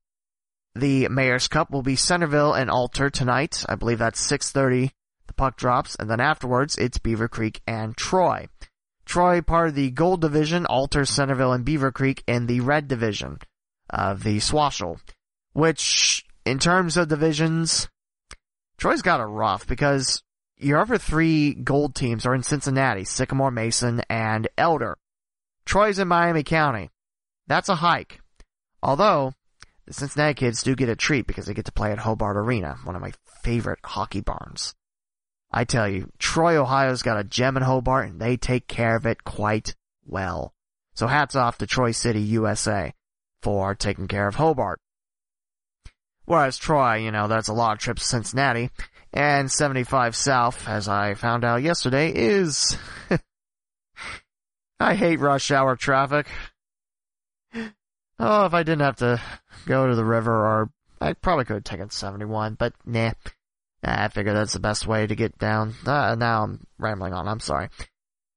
[0.75, 3.65] the Mayor's Cup will be Centerville and Alter tonight.
[3.67, 4.91] I believe that's 6.30.
[5.27, 5.95] The puck drops.
[5.95, 8.47] And then afterwards, it's Beaver Creek and Troy.
[9.05, 13.39] Troy part of the Gold Division, Alter, Centerville, and Beaver Creek in the Red Division
[13.89, 14.99] of the Swashel.
[15.53, 17.87] Which, in terms of divisions,
[18.77, 20.21] Troy's got it rough because
[20.57, 24.97] your other three gold teams are in Cincinnati, Sycamore Mason, and Elder.
[25.65, 26.89] Troy's in Miami County.
[27.47, 28.19] That's a hike.
[28.81, 29.33] Although,
[29.85, 32.77] the Cincinnati kids do get a treat because they get to play at Hobart Arena,
[32.83, 33.13] one of my
[33.43, 34.73] favorite hockey barns.
[35.51, 39.05] I tell you, Troy, Ohio's got a gem in Hobart and they take care of
[39.05, 40.53] it quite well.
[40.95, 42.93] So hats off to Troy City, USA
[43.41, 44.79] for taking care of Hobart.
[46.25, 48.71] Whereas Troy, you know, that's a lot of trips to Cincinnati,
[49.13, 52.77] and 75 South, as I found out yesterday, is...
[54.79, 56.27] I hate rush hour traffic.
[58.17, 59.21] Oh, if I didn't have to
[59.65, 63.11] go to the river, or I probably could have taken 71, but nah.
[63.85, 65.75] I figure that's the best way to get down.
[65.85, 67.69] Uh, now I'm rambling on, I'm sorry.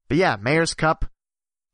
[0.09, 1.05] But yeah, Mayor's Cup.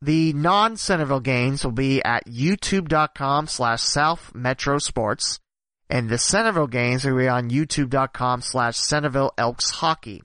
[0.00, 5.40] The non-Centerville games will be at youtube.com slash South Metro Sports.
[5.88, 10.22] And the Centerville games will be on youtube.com slash Centerville Elks Hockey.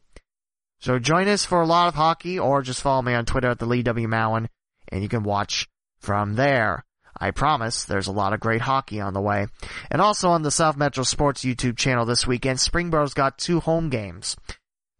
[0.80, 3.60] So join us for a lot of hockey or just follow me on Twitter at
[3.60, 4.08] the Lee W.
[4.08, 4.48] Mowen
[4.90, 5.68] and you can watch
[6.00, 6.86] from there.
[7.18, 9.48] I promise there's a lot of great hockey on the way.
[9.90, 13.90] And also on the South Metro Sports YouTube channel this weekend, Springboro's got two home
[13.90, 14.36] games.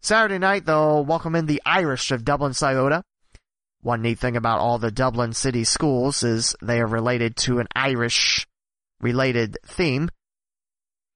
[0.02, 3.02] Saturday night, they'll welcome in the Irish of Dublin Scioto.
[3.82, 7.66] One neat thing about all the Dublin city schools is they are related to an
[7.74, 8.46] Irish
[9.00, 10.10] related theme.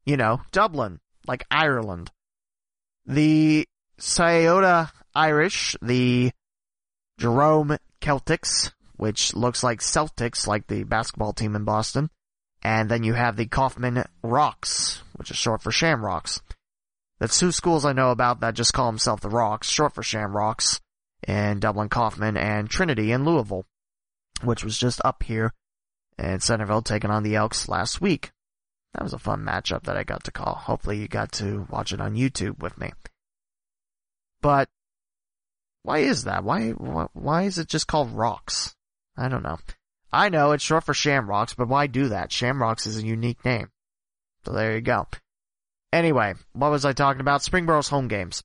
[0.05, 2.11] You know, Dublin, like Ireland.
[3.07, 3.67] The
[3.99, 6.33] Scioto Irish, the
[7.19, 12.11] Jerome Celtics, which looks like Celtics, like the basketball team in Boston.
[12.63, 16.41] And then you have the Coffman Rocks, which is short for Shamrocks.
[17.19, 20.81] That's two schools I know about that just call themselves the Rocks, short for Shamrocks,
[21.27, 23.67] in Dublin Coffman and Trinity in Louisville,
[24.43, 25.53] which was just up here
[26.19, 28.33] in Centerville taking on the Elks last week.
[28.95, 30.55] That was a fun matchup that I got to call.
[30.55, 32.93] Hopefully you got to watch it on YouTube with me.
[34.41, 34.69] But
[35.83, 36.45] why is that?
[36.45, 38.75] Why, why is it just called Rocks?
[39.17, 39.59] I don't know.
[40.13, 42.33] I know it's short for Shamrocks, but why do that?
[42.33, 43.71] Shamrocks is a unique name.
[44.45, 45.07] So there you go.
[45.93, 47.43] Anyway, what was I talking about?
[47.43, 48.43] Springboro's home games.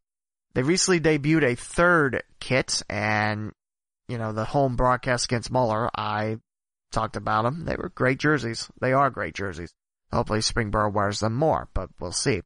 [0.54, 3.52] They recently debuted a third kit, and,
[4.08, 6.38] you know, the home broadcast against Moeller, I
[6.92, 7.66] talked about them.
[7.66, 8.68] They were great jerseys.
[8.82, 9.74] They are great jerseys.
[10.12, 12.42] Hopefully Springboro wears them more, but we'll see.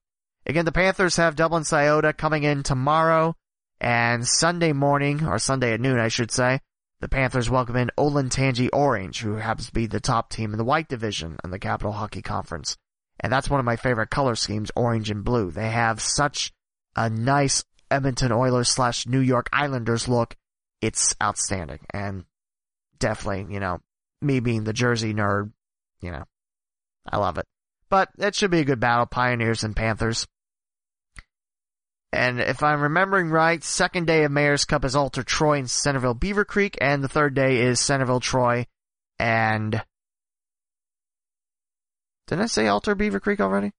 [0.45, 3.36] Again, the Panthers have Dublin Scioto coming in tomorrow,
[3.79, 6.59] and Sunday morning, or Sunday at noon, I should say,
[7.03, 10.63] the Panthers welcome in Olentangy Orange, who happens to be the top team in the
[10.63, 12.77] white division in the Capital Hockey Conference.
[13.19, 15.51] And that's one of my favorite color schemes, orange and blue.
[15.51, 16.53] They have such
[16.95, 20.38] a nice Edmonton Oilers slash New York Islanders look.
[20.80, 21.80] It's outstanding.
[21.93, 22.23] And
[22.99, 23.80] definitely, you know,
[24.21, 25.51] me being the jersey nerd,
[25.99, 26.23] you know,
[27.05, 27.45] I love it.
[27.89, 30.25] But it should be a good battle, Pioneers and Panthers.
[32.14, 36.14] And if I'm remembering right, second day of Mayor's Cup is Alter Troy and Centerville
[36.14, 38.68] Beaver Creek, and the third day is Centerville Troy
[39.18, 39.84] and
[42.28, 43.72] didn't I say Alter Beaver Creek already?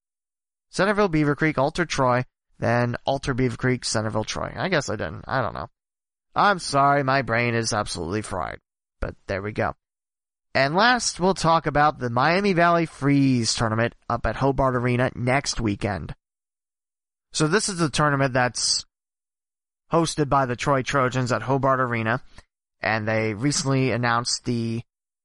[0.71, 2.25] Centerville Beaver Creek, Alter Troy,
[2.59, 4.53] then Alter Beaver Creek, Centerville Troy.
[4.57, 5.25] I guess I didn't.
[5.27, 5.71] I don't know.
[6.35, 8.59] I'm sorry, my brain is absolutely fried.
[9.01, 9.75] But there we go.
[10.55, 15.61] And last, we'll talk about the Miami Valley Freeze tournament up at Hobart Arena next
[15.61, 16.15] weekend.
[17.35, 18.87] So this is a tournament that's
[19.93, 22.23] hosted by the Troy Trojans at Hobart Arena,
[22.81, 24.83] and they recently announced the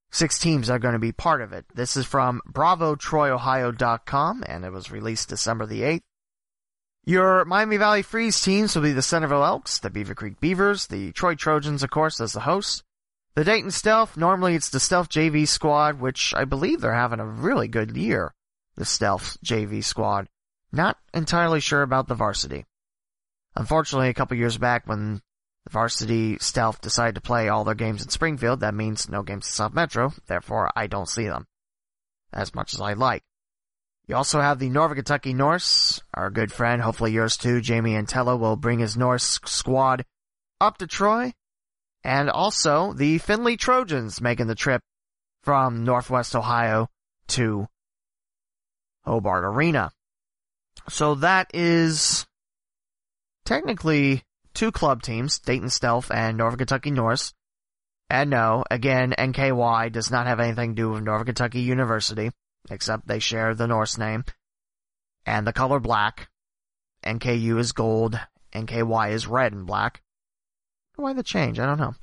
[0.10, 1.66] six teams that are going to be part of it.
[1.76, 6.02] This is from BravoTroyOhio.com, and it was released December the 8th.
[7.06, 11.12] Your Miami Valley Freeze teams will be the Centerville Elks, the Beaver Creek Beavers, the
[11.12, 12.82] Troy Trojans, of course, as the hosts.
[13.36, 17.26] The Dayton Stealth, normally it's the Stealth JV squad, which I believe they're having a
[17.28, 18.34] really good year.
[18.78, 20.28] The Stealth JV squad.
[20.72, 22.66] Not entirely sure about the varsity.
[23.56, 25.22] Unfortunately, a couple years back when
[25.66, 29.48] the varsity Stealth decided to play all their games in Springfield, that means no games
[29.48, 31.48] in South Metro, therefore I don't see them.
[32.32, 33.24] As much as I like.
[34.08, 38.40] You also have the Northern Kentucky Norse, our good friend, hopefully yours too, Jamie Antella
[38.40, 40.06] will bring his Norse squad
[40.62, 41.34] up to Troy.
[42.04, 44.82] And also the Findlay Trojans making the trip
[45.44, 46.90] from Northwest Ohio
[47.30, 47.68] to
[49.04, 49.92] Hobart Arena.
[50.90, 52.26] So that is
[53.46, 54.24] technically
[54.54, 57.34] two club teams, Dayton Stealth and Northern Kentucky Norse.
[58.10, 62.32] And no, again, NKY does not have anything to do with Northern Kentucky University
[62.70, 64.24] except they share the Norse name.
[65.26, 66.30] And the color black.
[67.06, 68.20] NKU is gold.
[68.54, 70.02] NKY is red and black.
[70.96, 71.60] Why the change?
[71.60, 71.94] I don't know.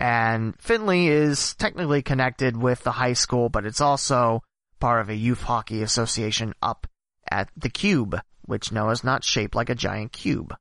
[0.00, 4.42] And Findlay is technically connected with the high school, but it's also
[4.80, 6.86] part of a youth hockey association up
[7.30, 10.54] at the Cube, which no is not shaped like a giant cube.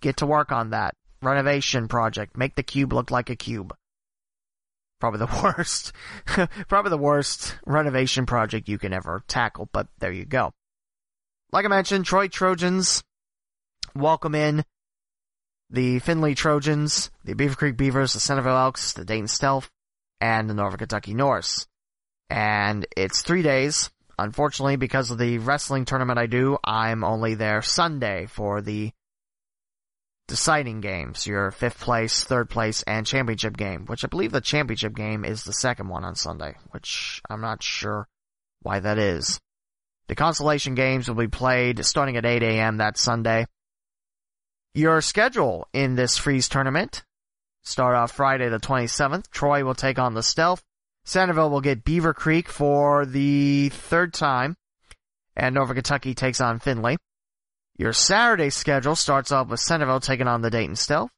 [0.00, 0.94] Get to work on that.
[1.22, 2.36] Renovation project.
[2.36, 3.74] Make the cube look like a cube
[5.04, 5.92] probably the worst,
[6.68, 10.50] probably the worst renovation project you can ever tackle, but there you go.
[11.52, 13.04] Like I mentioned, Troy Trojans
[13.94, 14.64] welcome in
[15.68, 19.70] the Findlay Trojans, the Beaver Creek Beavers, the Centerville Elks, the Dayton Stealth,
[20.22, 21.66] and the Northern Kentucky Norse.
[22.30, 23.90] And it's three days.
[24.18, 28.92] Unfortunately, because of the wrestling tournament I do, I'm only there Sunday for the
[30.26, 34.94] deciding games, your fifth place, third place, and championship game, which I believe the championship
[34.94, 38.08] game is the second one on Sunday, which I'm not sure
[38.62, 39.40] why that is.
[40.08, 42.78] The consolation games will be played starting at 8 a.m.
[42.78, 43.46] that Sunday.
[44.74, 47.04] Your schedule in this freeze tournament
[47.62, 49.30] start off Friday the 27th.
[49.30, 50.62] Troy will take on the Stealth.
[51.04, 54.56] Centerville will get Beaver Creek for the third time.
[55.36, 56.96] And Northern Kentucky takes on Findlay.
[57.76, 61.10] Your Saturday schedule starts off with Centerville taking on the Dayton Stealth,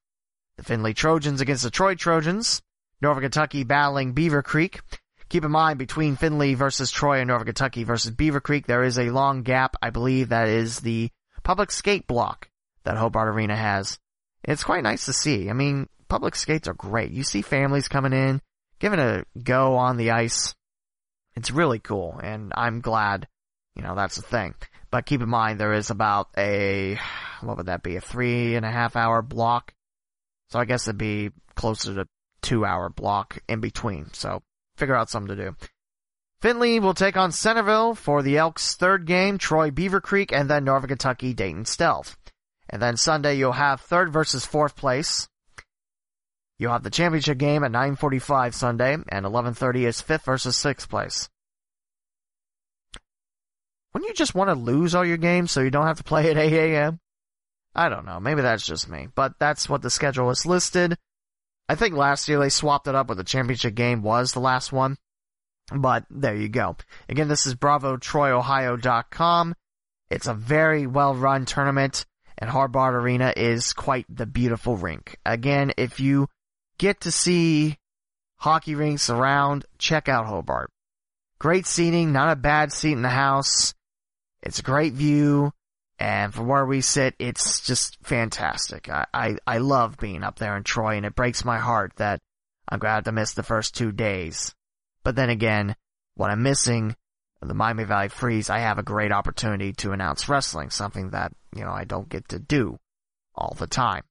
[0.56, 2.62] the Findlay Trojans against the Troy Trojans,
[3.02, 4.80] Northern Kentucky battling Beaver Creek.
[5.28, 8.98] Keep in mind, between Findlay versus Troy and Northern Kentucky versus Beaver Creek, there is
[8.98, 9.76] a long gap.
[9.82, 11.10] I believe that is the
[11.42, 12.48] public skate block
[12.84, 13.98] that Hobart Arena has.
[14.42, 15.50] It's quite nice to see.
[15.50, 17.10] I mean, public skates are great.
[17.10, 18.40] You see families coming in,
[18.78, 20.54] giving a go on the ice.
[21.34, 23.28] It's really cool, and I'm glad,
[23.74, 24.54] you know, that's the thing.
[24.90, 26.98] But keep in mind there is about a,
[27.42, 29.74] what would that be, a three and a half hour block.
[30.48, 32.08] So I guess it'd be closer to
[32.40, 34.12] two hour block in between.
[34.12, 34.42] So
[34.76, 35.56] figure out something to do.
[36.40, 40.64] Findlay will take on Centerville for the Elks' third game, Troy Beaver Creek, and then
[40.64, 42.16] Northern Kentucky Dayton Stealth.
[42.68, 45.28] And then Sunday you'll have third versus fourth place.
[46.58, 51.28] You'll have the championship game at 9:45 Sunday, and 11:30 is fifth versus sixth place.
[53.92, 56.30] Wouldn't you just want to lose all your games so you don't have to play
[56.30, 57.00] at 8 a.m.?
[57.74, 58.20] I don't know.
[58.20, 60.96] Maybe that's just me, but that's what the schedule is listed.
[61.68, 64.72] I think last year they swapped it up where the championship game was the last
[64.72, 64.96] one.
[65.74, 66.76] But there you go.
[67.08, 69.54] Again, this is BravoTroyOhio.com.
[70.10, 72.06] It's a very well run tournament
[72.38, 75.18] and Hobart Arena is quite the beautiful rink.
[75.24, 76.28] Again, if you
[76.78, 77.78] get to see
[78.36, 80.70] hockey rinks around, check out Hobart.
[81.38, 83.74] Great seating, not a bad seat in the house.
[84.42, 85.52] It's a great view,
[85.98, 88.88] and from where we sit, it's just fantastic.
[88.88, 92.20] I, I, I love being up there in Troy, and it breaks my heart that
[92.68, 94.54] I'm going to have to miss the first two days.
[95.04, 95.76] But then again,
[96.14, 96.96] what I'm missing,
[97.40, 101.64] the Miami Valley Freeze, I have a great opportunity to announce wrestling, something that, you
[101.64, 102.78] know, I don't get to do
[103.34, 104.02] all the time.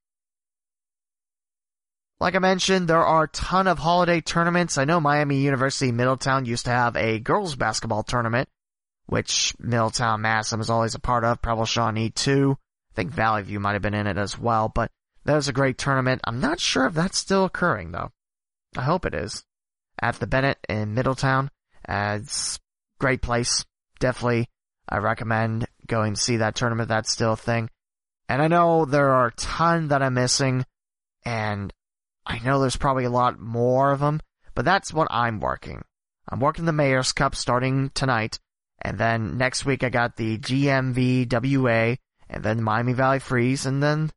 [2.20, 4.78] Like I mentioned, there are a ton of holiday tournaments.
[4.78, 8.50] I know Miami University Middletown used to have a girls basketball tournament
[9.08, 12.58] which Middletown Madison is always a part of, Preble Shawnee too.
[12.92, 14.92] I think Valley View might have been in it as well, but
[15.26, 16.22] that was a great tournament.
[16.24, 18.12] I'm not sure if that's still occurring though.
[18.76, 19.44] I hope it is.
[20.02, 21.50] At the Bennett in Middletown.
[21.88, 22.60] Uh, it's
[23.00, 23.66] great place.
[24.00, 24.50] Definitely,
[24.90, 26.90] I recommend going to see that tournament.
[26.90, 27.70] That's still a thing.
[28.28, 30.66] And I know there are a ton that I'm missing,
[31.24, 31.72] and
[32.26, 34.20] I know there's probably a lot more of them,
[34.56, 35.84] but that's what I'm working.
[36.28, 38.40] I'm working the Mayor's Cup starting tonight,
[38.82, 41.98] and then next week I got the GMVWA
[42.30, 44.12] and then Miami Valley Freeze, and then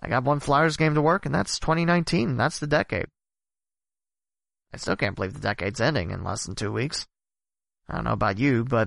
[0.00, 2.36] I got one Flyers game to work, and that's 2019.
[2.36, 3.06] That's the decade.
[4.72, 7.06] I still can't believe the decade's ending in less than two weeks.
[7.88, 8.86] I don't know about you, but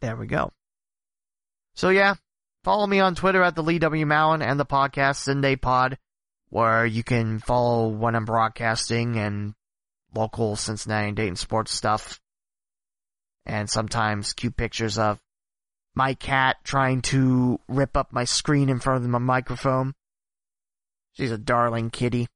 [0.00, 0.50] there we go.
[1.74, 2.16] So yeah,
[2.64, 4.04] follow me on Twitter at the Lee W.
[4.04, 5.96] Mowen and the podcast Cinday Pod,
[6.50, 9.54] where you can follow when I'm broadcasting and
[10.14, 12.20] local Cincinnati and Dayton sports stuff.
[13.46, 15.18] And sometimes cute pictures of
[15.94, 19.94] my cat trying to rip up my screen in front of my microphone.
[21.12, 22.26] She's a darling kitty.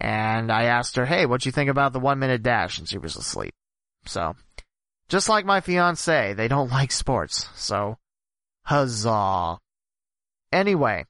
[0.00, 2.78] And I asked her, hey, what you think about the one minute dash?
[2.78, 3.54] And she was asleep.
[4.06, 4.36] So,
[5.08, 7.48] just like my fiance, they don't like sports.
[7.54, 7.96] So,
[8.64, 9.58] huzzah.
[10.52, 11.04] Anyway,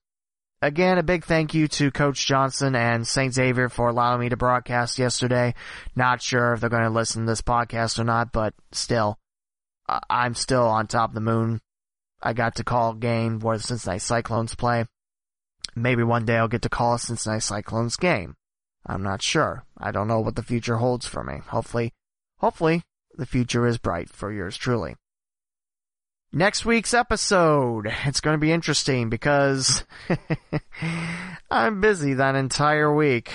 [0.64, 3.32] again, a big thank you to Coach Johnson and St.
[3.32, 5.54] Xavier for allowing me to broadcast yesterday.
[5.94, 9.18] Not sure if they're going to listen to this podcast or not, but still,
[10.08, 11.60] I'm still on top of the moon.
[12.22, 14.86] I got to call a game where the Cincinnati Cyclones play.
[15.76, 18.34] Maybe one day I'll get to call a Cincinnati Cyclones game.
[18.86, 19.64] I'm not sure.
[19.76, 21.40] I don't know what the future holds for me.
[21.48, 21.92] Hopefully,
[22.38, 22.82] hopefully
[23.16, 24.96] the future is bright for yours truly.
[26.36, 29.84] Next week's episode, it's going to be interesting because
[31.50, 33.30] I'm busy that entire week.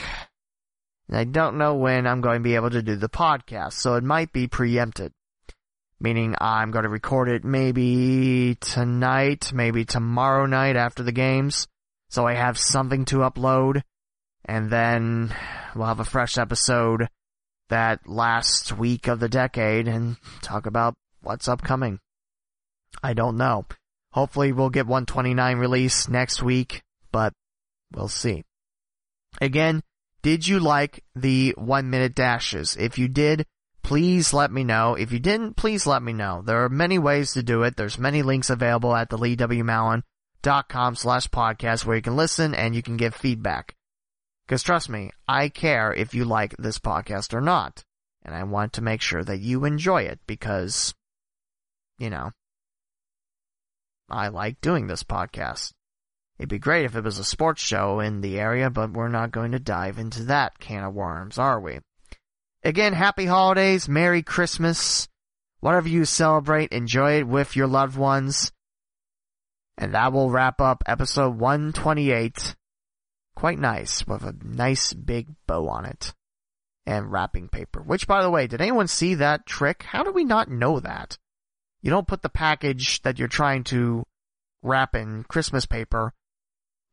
[1.07, 3.95] And I don't know when I'm going to be able to do the podcast, so
[3.95, 5.13] it might be preempted
[5.99, 11.67] meaning I'm going to record it maybe tonight, maybe tomorrow night after the games,
[12.09, 13.81] so I have something to upload,
[14.45, 15.35] and then
[15.75, 17.09] we'll have a fresh episode
[17.67, 21.99] that last week of the decade and talk about what's upcoming.
[23.03, 23.65] I don't know.
[24.11, 26.81] Hopefully we'll get 129 release next week,
[27.11, 27.33] but
[27.93, 28.43] we'll see.
[29.39, 29.83] Again,
[30.21, 32.75] did you like the one minute dashes?
[32.75, 33.45] If you did,
[33.83, 34.95] please let me know.
[34.95, 36.41] If you didn't, please let me know.
[36.45, 37.77] There are many ways to do it.
[37.77, 42.81] There's many links available at the leewmowen.com slash podcast where you can listen and you
[42.81, 43.75] can give feedback.
[44.45, 47.83] Because trust me, I care if you like this podcast or not.
[48.23, 50.93] And I want to make sure that you enjoy it because,
[51.97, 52.31] you know,
[54.11, 55.73] I like doing this podcast.
[56.37, 59.31] It'd be great if it was a sports show in the area, but we're not
[59.31, 61.79] going to dive into that can of worms, are we?
[62.63, 65.07] Again, happy holidays, Merry Christmas.
[65.59, 68.51] Whatever you celebrate, enjoy it with your loved ones.
[69.77, 72.55] And that will wrap up episode 128.
[73.35, 76.13] Quite nice, with a nice big bow on it.
[76.85, 77.81] And wrapping paper.
[77.81, 79.83] Which, by the way, did anyone see that trick?
[79.83, 81.17] How do we not know that?
[81.81, 84.05] You don't put the package that you're trying to
[84.61, 86.13] wrap in Christmas paper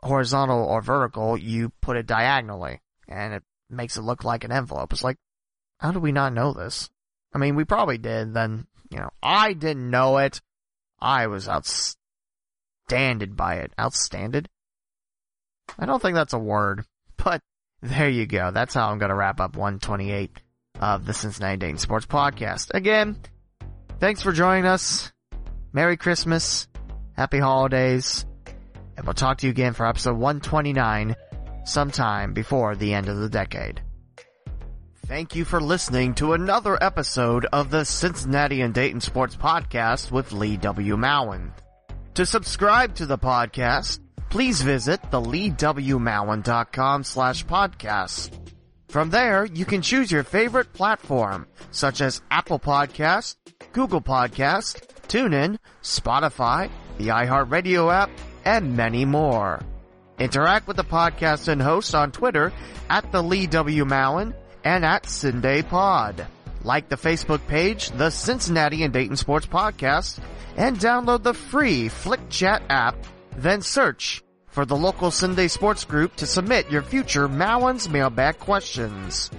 [0.03, 2.81] horizontal or vertical, you put it diagonally.
[3.09, 4.93] And it makes it look like an envelope.
[4.93, 5.19] It's like,
[5.79, 6.89] how do we not know this?
[7.35, 8.35] I mean, we probably did.
[8.35, 10.41] Then, you know, I didn't know it.
[10.99, 13.73] I was outstanded by it.
[13.79, 14.49] Outstanded?
[15.79, 16.85] I don't think that's a word,
[17.23, 17.43] but
[17.83, 18.51] there you go.
[18.51, 20.31] That's how I'm going to wrap up 128
[20.81, 22.71] of the Cincinnati Dayton Sports Podcast.
[22.73, 23.19] Again,
[23.99, 25.13] thanks for joining us.
[25.73, 26.69] Merry Christmas.
[27.13, 28.25] Happy holidays.
[28.97, 31.17] And we'll talk to you again for episode 129
[31.65, 33.83] sometime before the end of the decade.
[35.07, 40.33] Thank you for listening to another episode of the Cincinnati and Dayton Sports Podcast with
[40.33, 40.97] Lee W.
[40.97, 41.53] Mowen.
[42.15, 48.31] To subscribe to the podcast, please visit the leewmowen.com slash podcast.
[48.89, 53.37] From there, you can choose your favorite platform, such as Apple Podcast,
[53.77, 58.09] Google Podcast, TuneIn, Spotify, the iHeartRadio app,
[58.43, 59.61] and many more.
[60.19, 62.55] Interact with the podcast and host on Twitter
[62.89, 63.85] at the Lee W.
[63.85, 64.33] Mowen
[64.65, 66.27] and at Cinday Pod.
[66.63, 70.21] Like the Facebook page, the Cincinnati and Dayton Sports Podcast,
[70.57, 72.97] and download the free Flick Chat app,
[73.37, 79.31] then search for the local Cinday Sports group to submit your future Mowen's mailbag questions.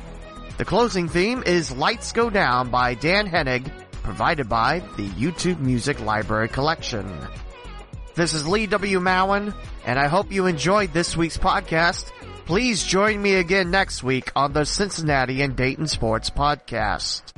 [0.59, 3.71] The closing theme is Lights Go Down by Dan Henig,
[4.07, 7.05] provided by the YouTube Music Library Collection.
[8.15, 8.99] This is Lee W.
[8.99, 9.53] Mowen,
[9.85, 12.11] and I hope you enjoyed this week's podcast
[12.47, 17.36] Please join me again next week on the Cincinnati and Dayton Sports Podcast.